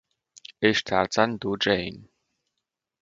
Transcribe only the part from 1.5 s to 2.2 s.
Jane!